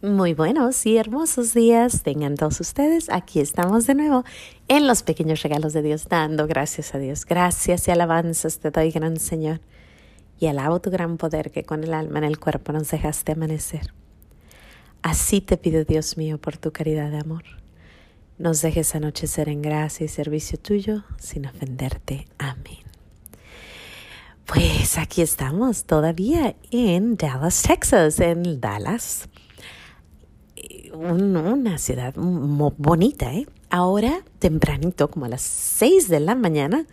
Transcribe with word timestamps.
Muy 0.00 0.32
buenos 0.32 0.86
y 0.86 0.96
hermosos 0.96 1.54
días 1.54 2.04
tengan 2.04 2.36
todos 2.36 2.60
ustedes. 2.60 3.10
Aquí 3.10 3.40
estamos 3.40 3.88
de 3.88 3.96
nuevo 3.96 4.24
en 4.68 4.86
los 4.86 5.02
pequeños 5.02 5.42
regalos 5.42 5.72
de 5.72 5.82
Dios, 5.82 6.06
dando 6.08 6.46
gracias 6.46 6.94
a 6.94 6.98
Dios. 6.98 7.26
Gracias 7.26 7.88
y 7.88 7.90
alabanzas 7.90 8.60
te 8.60 8.70
doy, 8.70 8.92
gran 8.92 9.16
Señor. 9.16 9.60
Y 10.38 10.46
alabo 10.46 10.80
tu 10.80 10.92
gran 10.92 11.16
poder 11.16 11.50
que 11.50 11.64
con 11.64 11.82
el 11.82 11.94
alma 11.94 12.18
en 12.18 12.26
el 12.26 12.38
cuerpo 12.38 12.70
nos 12.70 12.88
dejaste 12.92 13.32
amanecer. 13.32 13.92
Así 15.02 15.40
te 15.40 15.56
pido, 15.56 15.82
Dios 15.82 16.16
mío, 16.16 16.38
por 16.38 16.58
tu 16.58 16.70
caridad 16.70 17.10
de 17.10 17.18
amor. 17.18 17.42
Nos 18.38 18.62
dejes 18.62 18.94
anochecer 18.94 19.48
en 19.48 19.62
gracia 19.62 20.04
y 20.04 20.08
servicio 20.08 20.60
tuyo 20.60 21.02
sin 21.18 21.44
ofenderte. 21.44 22.28
Amén. 22.38 22.86
Pues 24.46 24.96
aquí 24.96 25.22
estamos 25.22 25.86
todavía 25.86 26.54
en 26.70 27.16
Dallas, 27.16 27.62
Texas, 27.62 28.20
en 28.20 28.60
Dallas 28.60 29.28
una 30.92 31.78
ciudad 31.78 32.14
bonita, 32.16 33.32
¿eh? 33.34 33.46
Ahora, 33.70 34.22
tempranito, 34.38 35.10
como 35.10 35.26
a 35.26 35.28
las 35.28 35.42
6 35.42 36.08
de 36.08 36.20
la 36.20 36.34
mañana, 36.34 36.86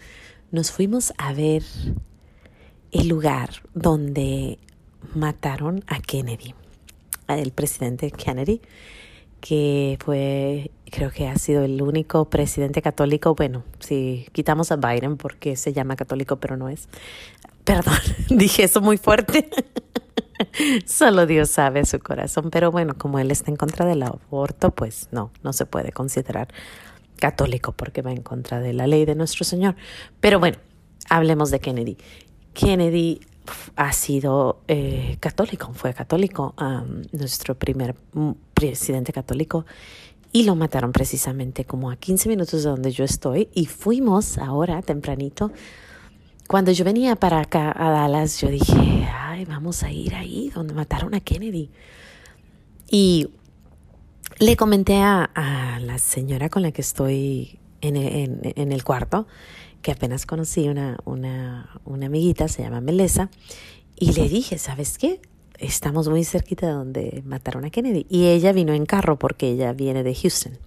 nos 0.52 0.72
fuimos 0.72 1.14
a 1.18 1.34
ver 1.34 1.64
el 2.92 3.08
lugar 3.08 3.50
donde 3.74 4.60
mataron 5.14 5.84
a 5.88 6.00
Kennedy, 6.02 6.54
el 7.28 7.52
presidente 7.52 8.12
Kennedy, 8.12 8.62
que 9.42 9.98
fue, 10.04 10.72
creo 10.92 11.12
que 11.12 11.28
ha 11.28 11.38
sido 11.38 11.64
el 11.64 11.82
único 11.82 12.30
presidente 12.30 12.82
católico, 12.82 13.36
bueno, 13.36 13.64
si 13.80 14.28
quitamos 14.32 14.72
a 14.72 14.78
Biden 14.78 15.18
porque 15.18 15.56
se 15.56 15.72
llama 15.72 15.96
católico, 15.96 16.38
pero 16.38 16.58
no 16.58 16.70
es. 16.70 16.90
Perdón, 17.64 18.00
dije 18.30 18.64
eso 18.64 18.82
muy 18.82 18.98
fuerte. 18.98 19.50
Solo 20.86 21.26
Dios 21.26 21.50
sabe 21.50 21.86
su 21.86 22.00
corazón, 22.00 22.50
pero 22.52 22.72
bueno, 22.72 22.96
como 22.98 23.20
él 23.20 23.32
está 23.32 23.52
en 23.52 23.58
contra 23.58 23.86
del 23.86 24.04
aborto, 24.04 24.72
pues 24.72 25.10
no, 25.12 25.32
no 25.44 25.54
se 25.54 25.66
puede 25.66 25.92
considerar 25.92 26.48
católico 27.18 27.72
porque 27.72 28.02
va 28.02 28.12
en 28.12 28.22
contra 28.22 28.60
de 28.60 28.74
la 28.74 28.88
ley 28.88 29.06
de 29.06 29.16
nuestro 29.16 29.46
Señor. 29.46 29.76
Pero 30.20 30.40
bueno, 30.40 30.58
hablemos 31.10 31.52
de 31.52 31.60
Kennedy. 31.60 31.98
Kennedy 32.54 33.20
ha 33.76 33.94
sido 33.94 34.62
eh, 34.68 35.18
católico, 35.20 35.72
fue 35.74 35.94
católico, 35.94 36.56
nuestro 37.12 37.56
primer 37.56 37.96
mm, 38.14 38.32
presidente 38.54 39.14
católico, 39.14 39.66
y 40.32 40.44
lo 40.44 40.56
mataron 40.56 40.92
precisamente 40.92 41.64
como 41.66 41.92
a 41.92 41.96
15 41.96 42.28
minutos 42.28 42.64
de 42.64 42.70
donde 42.70 42.92
yo 42.92 43.04
estoy, 43.04 43.50
y 43.54 43.68
fuimos 43.68 44.38
ahora, 44.38 44.82
tempranito, 44.82 45.52
cuando 46.48 46.72
yo 46.72 46.86
venía 46.86 47.16
para 47.16 47.40
acá 47.40 47.74
a 47.76 47.90
Dallas, 47.90 48.40
yo 48.40 48.50
dije, 48.50 49.08
ay, 49.12 49.46
vamos 49.46 49.84
a 49.84 49.92
ir 49.92 50.16
ahí 50.16 50.52
donde 50.54 50.74
mataron 50.74 51.16
a 51.16 51.20
Kennedy. 51.20 51.72
Y 52.90 53.30
le 54.40 54.56
comenté 54.56 55.02
a, 55.02 55.30
la 55.82 55.98
señora 55.98 56.50
con 56.50 56.62
la 56.62 56.72
que 56.72 56.82
estoy 56.82 57.60
en, 57.82 57.96
en, 57.96 58.72
el 58.72 58.84
cuarto, 58.84 59.28
que 59.82 59.92
apenas 59.92 60.26
conocí 60.26 60.68
una, 60.68 60.98
una, 61.06 61.70
amiguita, 61.86 62.48
se 62.48 62.64
llama 62.64 62.82
Melesa, 62.82 63.30
y 63.98 64.14
le 64.14 64.30
dije, 64.30 64.58
¿sabes 64.58 64.98
qué? 64.98 65.22
Estamos 65.58 66.10
muy 66.10 66.24
cerquita 66.26 66.68
de 66.68 66.74
donde 66.74 67.24
mataron 67.26 67.66
a 67.66 67.70
Kennedy. 67.70 68.06
Y 68.10 68.26
ella 68.26 68.52
vino 68.52 68.74
en 68.74 68.86
carro 68.86 69.18
porque 69.18 69.50
ella 69.50 69.74
viene 69.74 70.04
de 70.04 70.14
Houston. 70.14 70.58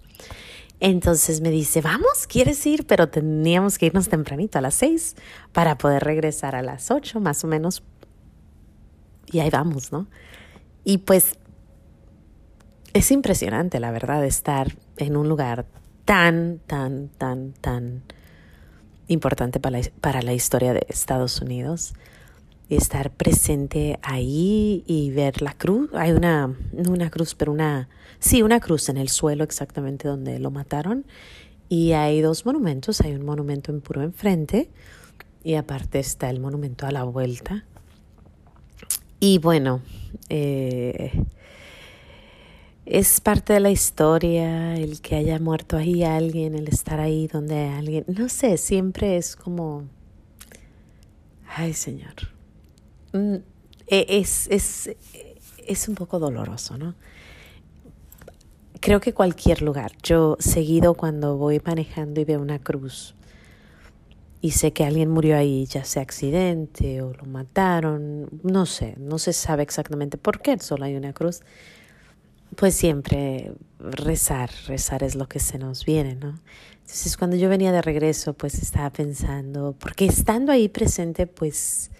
Entonces 0.79 1.41
me 1.41 1.49
dice, 1.49 1.81
vamos, 1.81 2.25
¿quieres 2.27 2.65
ir? 2.65 2.87
Pero 2.87 3.09
teníamos 3.09 3.77
que 3.77 3.87
irnos 3.87 4.07
tempranito 4.07 4.57
a 4.57 4.61
las 4.61 4.75
seis 4.75 5.15
para 5.51 5.77
poder 5.77 6.03
regresar 6.03 6.55
a 6.55 6.61
las 6.61 6.89
ocho 6.89 7.19
más 7.19 7.43
o 7.43 7.47
menos. 7.47 7.83
Y 9.27 9.39
ahí 9.39 9.49
vamos, 9.49 9.91
¿no? 9.91 10.07
Y 10.85 10.99
pues 10.99 11.37
es 12.93 13.11
impresionante, 13.11 13.79
la 13.79 13.91
verdad, 13.91 14.25
estar 14.25 14.75
en 14.97 15.17
un 15.17 15.27
lugar 15.27 15.65
tan, 16.05 16.59
tan, 16.65 17.09
tan, 17.09 17.53
tan 17.53 18.03
importante 19.07 19.59
para 19.59 19.79
la, 19.79 19.87
para 20.01 20.21
la 20.21 20.33
historia 20.33 20.73
de 20.73 20.85
Estados 20.87 21.41
Unidos 21.41 21.93
estar 22.69 23.11
presente 23.11 23.99
ahí 24.01 24.83
y 24.85 25.11
ver 25.11 25.41
la 25.41 25.53
cruz. 25.53 25.89
Hay 25.93 26.11
una, 26.11 26.55
no 26.71 26.91
una 26.91 27.09
cruz, 27.09 27.35
pero 27.35 27.51
una, 27.51 27.89
sí, 28.19 28.41
una 28.41 28.59
cruz 28.59 28.89
en 28.89 28.97
el 28.97 29.09
suelo 29.09 29.43
exactamente 29.43 30.07
donde 30.07 30.39
lo 30.39 30.51
mataron. 30.51 31.05
Y 31.67 31.91
hay 31.93 32.21
dos 32.21 32.45
monumentos, 32.45 33.01
hay 33.01 33.13
un 33.13 33.25
monumento 33.25 33.71
en 33.71 33.81
puro 33.81 34.01
enfrente 34.01 34.69
y 35.43 35.55
aparte 35.55 35.99
está 35.99 36.29
el 36.29 36.39
monumento 36.39 36.85
a 36.85 36.91
la 36.91 37.03
vuelta. 37.03 37.65
Y 39.19 39.37
bueno, 39.37 39.81
eh, 40.29 41.11
es 42.85 43.21
parte 43.21 43.53
de 43.53 43.59
la 43.59 43.69
historia 43.69 44.75
el 44.75 45.01
que 45.01 45.15
haya 45.15 45.37
muerto 45.39 45.77
ahí 45.77 46.03
alguien, 46.03 46.55
el 46.55 46.67
estar 46.67 46.99
ahí 46.99 47.27
donde 47.27 47.67
alguien, 47.67 48.05
no 48.07 48.29
sé, 48.29 48.57
siempre 48.57 49.17
es 49.17 49.35
como, 49.35 49.83
ay 51.47 51.73
Señor, 51.73 52.15
es, 53.87 54.47
es, 54.49 54.89
es 55.65 55.87
un 55.87 55.95
poco 55.95 56.19
doloroso, 56.19 56.77
¿no? 56.77 56.95
Creo 58.79 58.99
que 59.01 59.13
cualquier 59.13 59.61
lugar. 59.61 59.91
Yo 60.03 60.37
seguido 60.39 60.93
cuando 60.93 61.37
voy 61.37 61.61
manejando 61.63 62.21
y 62.21 62.25
veo 62.25 62.41
una 62.41 62.59
cruz 62.59 63.15
y 64.41 64.51
sé 64.51 64.71
que 64.71 64.85
alguien 64.85 65.09
murió 65.09 65.37
ahí, 65.37 65.65
ya 65.65 65.83
sea 65.83 66.01
accidente 66.01 67.01
o 67.01 67.13
lo 67.13 67.25
mataron, 67.25 68.29
no 68.43 68.65
sé, 68.65 68.95
no 68.97 69.19
se 69.19 69.33
sabe 69.33 69.63
exactamente 69.63 70.17
por 70.17 70.41
qué 70.41 70.57
solo 70.59 70.85
hay 70.85 70.95
una 70.95 71.13
cruz, 71.13 71.41
pues 72.55 72.73
siempre 72.73 73.51
rezar, 73.79 74.49
rezar 74.67 75.03
es 75.03 75.15
lo 75.15 75.27
que 75.27 75.39
se 75.39 75.57
nos 75.57 75.85
viene, 75.85 76.15
¿no? 76.15 76.39
Entonces 76.81 77.17
cuando 77.17 77.35
yo 77.35 77.49
venía 77.49 77.71
de 77.71 77.81
regreso, 77.81 78.33
pues 78.33 78.55
estaba 78.55 78.89
pensando, 78.91 79.75
porque 79.77 80.05
estando 80.05 80.51
ahí 80.51 80.69
presente, 80.69 81.27
pues 81.27 81.91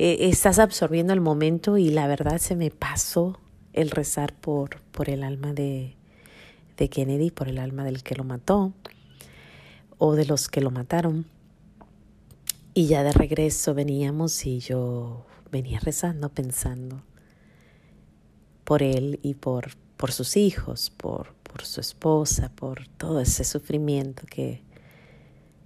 eh, 0.00 0.28
estás 0.28 0.60
absorbiendo 0.60 1.12
el 1.12 1.20
momento 1.20 1.76
y 1.76 1.90
la 1.90 2.06
verdad 2.06 2.38
se 2.38 2.54
me 2.54 2.70
pasó 2.70 3.40
el 3.72 3.90
rezar 3.90 4.32
por, 4.32 4.80
por 4.92 5.10
el 5.10 5.24
alma 5.24 5.52
de, 5.52 5.96
de 6.76 6.88
Kennedy, 6.88 7.32
por 7.32 7.48
el 7.48 7.58
alma 7.58 7.82
del 7.82 8.04
que 8.04 8.14
lo 8.14 8.22
mató 8.22 8.72
o 9.98 10.14
de 10.14 10.24
los 10.24 10.48
que 10.48 10.60
lo 10.60 10.70
mataron. 10.70 11.26
Y 12.74 12.86
ya 12.86 13.02
de 13.02 13.10
regreso 13.10 13.74
veníamos 13.74 14.46
y 14.46 14.60
yo 14.60 15.26
venía 15.50 15.80
rezando, 15.80 16.28
pensando 16.28 17.02
por 18.62 18.84
él 18.84 19.18
y 19.24 19.34
por, 19.34 19.70
por 19.96 20.12
sus 20.12 20.36
hijos, 20.36 20.90
por, 20.90 21.34
por 21.42 21.64
su 21.64 21.80
esposa, 21.80 22.52
por 22.54 22.86
todo 22.86 23.18
ese 23.18 23.42
sufrimiento 23.42 24.22
que, 24.30 24.62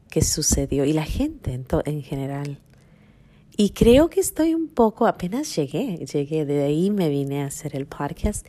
que 0.08 0.22
sucedió 0.22 0.86
y 0.86 0.94
la 0.94 1.04
gente 1.04 1.52
en, 1.52 1.66
en 1.84 2.02
general. 2.02 2.58
Y 3.56 3.70
creo 3.70 4.08
que 4.08 4.20
estoy 4.20 4.54
un 4.54 4.68
poco, 4.68 5.06
apenas 5.06 5.54
llegué, 5.54 5.98
llegué, 6.06 6.46
de 6.46 6.64
ahí 6.64 6.90
me 6.90 7.08
vine 7.08 7.42
a 7.42 7.46
hacer 7.46 7.76
el 7.76 7.86
podcast. 7.86 8.46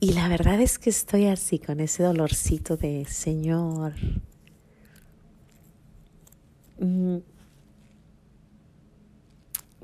Y 0.00 0.12
la 0.12 0.28
verdad 0.28 0.60
es 0.60 0.78
que 0.78 0.90
estoy 0.90 1.26
así, 1.26 1.58
con 1.58 1.80
ese 1.80 2.02
dolorcito 2.02 2.76
de 2.76 3.04
Señor. 3.04 3.94
Mm, 6.80 7.18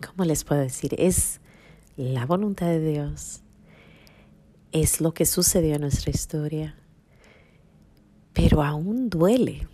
¿Cómo 0.04 0.24
les 0.24 0.44
puedo 0.44 0.60
decir? 0.60 0.94
Es 0.98 1.40
la 1.96 2.26
voluntad 2.26 2.66
de 2.66 2.80
Dios. 2.80 3.42
Es 4.72 5.00
lo 5.00 5.14
que 5.14 5.26
sucedió 5.26 5.76
en 5.76 5.82
nuestra 5.82 6.10
historia. 6.10 6.74
Pero 8.32 8.62
aún 8.62 9.10
duele. 9.10 9.68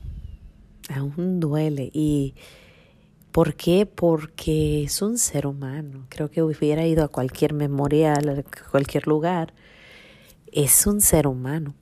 Aún 0.94 1.40
duele. 1.40 1.90
Y 1.92 2.34
¿Por 3.36 3.54
qué? 3.54 3.84
Porque 3.84 4.84
es 4.84 5.02
un 5.02 5.18
ser 5.18 5.46
humano. 5.46 6.06
Creo 6.08 6.30
que 6.30 6.42
hubiera 6.42 6.86
ido 6.86 7.04
a 7.04 7.08
cualquier 7.08 7.52
memorial, 7.52 8.30
a 8.30 8.70
cualquier 8.70 9.06
lugar. 9.06 9.52
Es 10.50 10.86
un 10.86 11.02
ser 11.02 11.26
humano. 11.26 11.74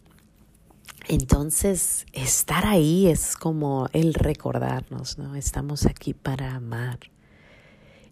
Entonces, 1.06 2.06
estar 2.12 2.66
ahí 2.66 3.06
es 3.06 3.36
como 3.36 3.88
el 3.92 4.14
recordarnos, 4.14 5.16
¿no? 5.16 5.36
Estamos 5.36 5.86
aquí 5.86 6.12
para 6.12 6.56
amar. 6.56 6.98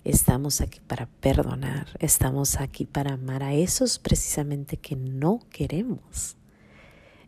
Estamos 0.04 0.60
aquí 0.60 0.78
para 0.78 1.06
perdonar. 1.06 1.88
Estamos 1.98 2.60
aquí 2.60 2.84
para 2.84 3.14
amar 3.14 3.42
a 3.42 3.54
esos 3.54 3.98
precisamente 3.98 4.76
que 4.76 4.94
no 4.94 5.40
queremos. 5.50 6.36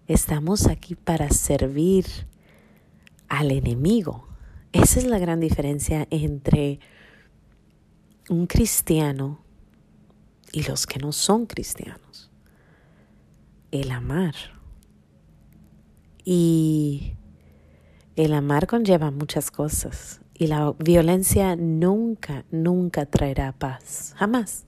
Estamos 0.06 0.68
aquí 0.68 0.94
para 0.94 1.28
servir 1.30 2.06
al 3.26 3.50
enemigo, 3.50 4.28
esa 4.74 4.98
es 4.98 5.06
la 5.06 5.18
gran 5.18 5.38
diferencia 5.38 6.06
entre 6.10 6.80
un 8.28 8.46
cristiano 8.46 9.40
y 10.52 10.64
los 10.64 10.86
que 10.86 10.98
no 10.98 11.12
son 11.12 11.46
cristianos. 11.46 12.30
El 13.70 13.92
amar. 13.92 14.34
Y 16.24 17.14
el 18.16 18.34
amar 18.34 18.66
conlleva 18.66 19.12
muchas 19.12 19.52
cosas. 19.52 20.20
Y 20.36 20.48
la 20.48 20.74
violencia 20.78 21.54
nunca, 21.54 22.44
nunca 22.50 23.06
traerá 23.06 23.52
paz. 23.52 24.14
Jamás. 24.16 24.66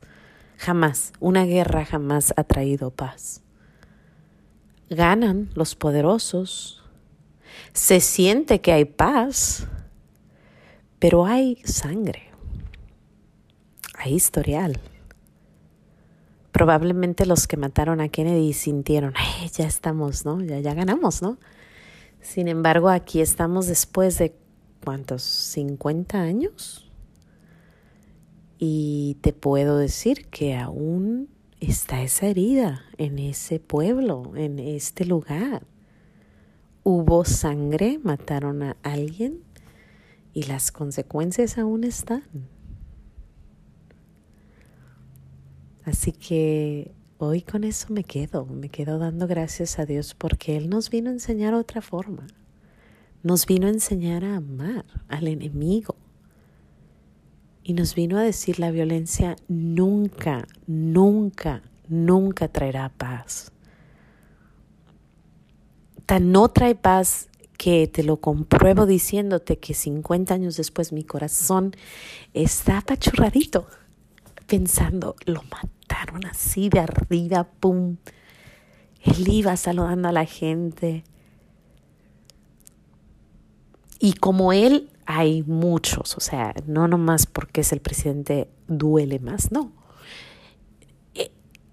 Jamás, 0.56 1.12
una 1.18 1.44
guerra 1.44 1.84
jamás 1.84 2.32
ha 2.36 2.44
traído 2.44 2.90
paz. 2.90 3.42
Ganan 4.88 5.50
los 5.54 5.74
poderosos, 5.74 6.84
se 7.72 8.00
siente 8.00 8.60
que 8.60 8.72
hay 8.72 8.84
paz, 8.84 9.66
pero 10.98 11.26
hay 11.26 11.56
sangre, 11.64 12.30
hay 13.94 14.14
historial. 14.14 14.80
Probablemente 16.52 17.26
los 17.26 17.46
que 17.46 17.58
mataron 17.58 18.00
a 18.00 18.08
Kennedy 18.08 18.52
sintieron, 18.54 19.14
ya 19.52 19.66
estamos, 19.66 20.24
¿no? 20.24 20.40
Ya, 20.42 20.58
ya 20.60 20.74
ganamos, 20.74 21.20
¿no? 21.22 21.38
Sin 22.20 22.48
embargo, 22.48 22.88
aquí 22.88 23.20
estamos 23.20 23.66
después 23.66 24.18
de, 24.18 24.34
¿cuántos? 24.82 25.22
¿50 25.22 26.14
años? 26.14 26.90
Y 28.58 29.18
te 29.20 29.32
puedo 29.32 29.76
decir 29.76 30.26
que 30.28 30.56
aún 30.56 31.28
está 31.60 32.02
esa 32.02 32.26
herida 32.26 32.82
en 32.96 33.18
ese 33.18 33.60
pueblo, 33.60 34.32
en 34.34 34.58
este 34.58 35.04
lugar. 35.04 35.66
Hubo 36.82 37.24
sangre, 37.24 38.00
mataron 38.02 38.62
a 38.62 38.76
alguien 38.82 39.45
y 40.36 40.42
las 40.42 40.70
consecuencias 40.70 41.56
aún 41.56 41.82
están. 41.82 42.22
Así 45.82 46.12
que 46.12 46.92
hoy 47.16 47.40
con 47.40 47.64
eso 47.64 47.86
me 47.88 48.04
quedo, 48.04 48.44
me 48.44 48.68
quedo 48.68 48.98
dando 48.98 49.26
gracias 49.26 49.78
a 49.78 49.86
Dios 49.86 50.12
porque 50.12 50.58
Él 50.58 50.68
nos 50.68 50.90
vino 50.90 51.08
a 51.08 51.14
enseñar 51.14 51.54
otra 51.54 51.80
forma. 51.80 52.26
Nos 53.22 53.46
vino 53.46 53.66
a 53.66 53.70
enseñar 53.70 54.26
a 54.26 54.36
amar 54.36 54.84
al 55.08 55.26
enemigo, 55.26 55.96
y 57.62 57.72
nos 57.72 57.94
vino 57.94 58.18
a 58.18 58.22
decir 58.22 58.60
la 58.60 58.70
violencia 58.70 59.36
nunca, 59.48 60.46
nunca, 60.66 61.62
nunca 61.88 62.48
traerá 62.48 62.90
paz. 62.90 63.52
Tan 66.04 66.30
no 66.30 66.48
trae 66.50 66.74
paz 66.74 67.30
que 67.56 67.86
te 67.86 68.02
lo 68.02 68.18
compruebo 68.18 68.86
diciéndote 68.86 69.58
que 69.58 69.74
50 69.74 70.34
años 70.34 70.56
después 70.56 70.92
mi 70.92 71.04
corazón 71.04 71.74
está 72.34 72.78
apachurradito, 72.78 73.66
pensando, 74.46 75.16
lo 75.24 75.42
mataron 75.42 76.26
así 76.26 76.68
de 76.68 76.80
arriba, 76.80 77.44
pum. 77.44 77.96
Él 79.02 79.28
iba 79.28 79.56
saludando 79.56 80.08
a 80.08 80.12
la 80.12 80.24
gente. 80.24 81.04
Y 83.98 84.14
como 84.14 84.52
él 84.52 84.90
hay 85.06 85.42
muchos, 85.44 86.16
o 86.16 86.20
sea, 86.20 86.54
no 86.66 86.88
nomás 86.88 87.26
porque 87.26 87.62
es 87.62 87.72
el 87.72 87.80
presidente 87.80 88.48
duele 88.66 89.18
más, 89.20 89.52
no. 89.52 89.72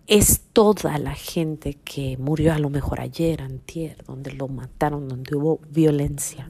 Es 0.06 0.42
toda 0.52 0.98
la 0.98 1.14
gente 1.14 1.76
que 1.76 2.18
murió 2.18 2.54
a 2.54 2.60
lo 2.60 2.70
mejor 2.70 3.00
ayer, 3.00 3.42
antier, 3.42 4.04
donde 4.06 4.34
lo 4.34 4.50
mataron, 4.50 5.08
donde 5.08 5.34
hubo 5.36 5.62
violencia. 5.70 6.50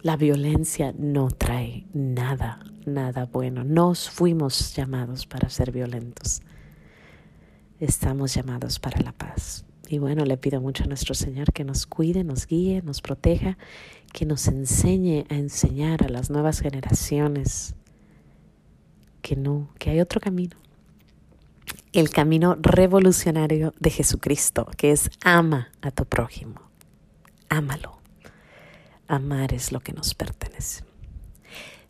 La 0.00 0.16
violencia 0.16 0.94
no 0.98 1.28
trae 1.28 1.86
nada, 1.92 2.60
nada 2.86 3.26
bueno. 3.26 3.64
Nos 3.64 4.08
fuimos 4.08 4.74
llamados 4.74 5.26
para 5.26 5.50
ser 5.50 5.72
violentos. 5.72 6.40
Estamos 7.80 8.34
llamados 8.34 8.78
para 8.78 9.02
la 9.02 9.12
paz. 9.12 9.66
Y 9.86 9.98
bueno, 9.98 10.24
le 10.24 10.38
pido 10.38 10.62
mucho 10.62 10.84
a 10.84 10.86
nuestro 10.86 11.14
Señor 11.14 11.52
que 11.52 11.64
nos 11.64 11.86
cuide, 11.86 12.24
nos 12.24 12.46
guíe, 12.46 12.80
nos 12.80 13.02
proteja, 13.02 13.58
que 14.14 14.24
nos 14.24 14.48
enseñe 14.48 15.26
a 15.28 15.34
enseñar 15.34 16.02
a 16.02 16.08
las 16.08 16.30
nuevas 16.30 16.60
generaciones 16.60 17.74
que 19.20 19.36
no, 19.36 19.68
que 19.78 19.90
hay 19.90 20.00
otro 20.00 20.18
camino. 20.18 20.63
El 21.92 22.10
camino 22.10 22.56
revolucionario 22.60 23.72
de 23.78 23.90
Jesucristo, 23.90 24.66
que 24.76 24.90
es 24.90 25.10
ama 25.24 25.70
a 25.80 25.90
tu 25.90 26.04
prójimo. 26.04 26.60
Ámalo. 27.48 27.98
Amar 29.06 29.52
es 29.52 29.70
lo 29.70 29.80
que 29.80 29.92
nos 29.92 30.14
pertenece. 30.14 30.84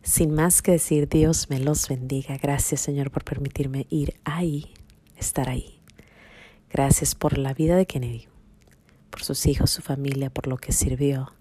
Sin 0.03 0.35
más 0.35 0.61
que 0.61 0.73
decir, 0.73 1.09
Dios 1.09 1.49
me 1.49 1.59
los 1.59 1.89
bendiga. 1.89 2.37
Gracias 2.37 2.81
Señor 2.81 3.11
por 3.11 3.25
permitirme 3.25 3.87
ir 3.89 4.15
ahí, 4.25 4.75
estar 5.17 5.49
ahí. 5.49 5.81
Gracias 6.71 7.15
por 7.15 7.39
la 7.39 7.55
vida 7.55 7.77
de 7.77 7.87
Kennedy, 7.87 8.27
por 9.09 9.23
sus 9.23 9.47
hijos, 9.47 9.71
su 9.71 9.81
familia, 9.81 10.29
por 10.29 10.49
lo 10.49 10.57
que 10.57 10.73
sirvió. 10.73 11.33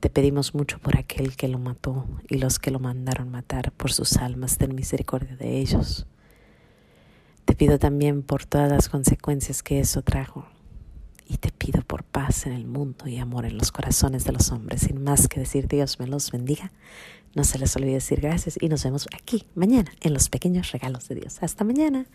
Te 0.00 0.10
pedimos 0.10 0.52
mucho 0.52 0.80
por 0.80 0.98
aquel 0.98 1.36
que 1.36 1.46
lo 1.46 1.60
mató 1.60 2.08
y 2.28 2.38
los 2.38 2.58
que 2.58 2.72
lo 2.72 2.80
mandaron 2.80 3.30
matar, 3.30 3.70
por 3.70 3.92
sus 3.92 4.16
almas, 4.16 4.58
ten 4.58 4.74
misericordia 4.74 5.36
de 5.36 5.58
ellos. 5.60 6.06
Te 7.52 7.56
pido 7.56 7.78
también 7.78 8.22
por 8.22 8.46
todas 8.46 8.70
las 8.70 8.88
consecuencias 8.88 9.62
que 9.62 9.78
eso 9.78 10.00
trajo. 10.00 10.46
Y 11.28 11.36
te 11.36 11.52
pido 11.52 11.82
por 11.82 12.02
paz 12.02 12.46
en 12.46 12.54
el 12.54 12.64
mundo 12.64 13.06
y 13.08 13.18
amor 13.18 13.44
en 13.44 13.58
los 13.58 13.70
corazones 13.70 14.24
de 14.24 14.32
los 14.32 14.50
hombres. 14.52 14.80
Sin 14.80 15.04
más 15.04 15.28
que 15.28 15.40
decir 15.40 15.68
Dios 15.68 16.00
me 16.00 16.06
los 16.06 16.30
bendiga. 16.30 16.72
No 17.34 17.44
se 17.44 17.58
les 17.58 17.76
olvide 17.76 17.92
decir 17.92 18.22
gracias 18.22 18.56
y 18.58 18.70
nos 18.70 18.84
vemos 18.84 19.06
aquí 19.12 19.44
mañana 19.54 19.92
en 20.00 20.14
los 20.14 20.30
pequeños 20.30 20.72
regalos 20.72 21.08
de 21.08 21.16
Dios. 21.16 21.42
Hasta 21.42 21.62
mañana. 21.62 22.06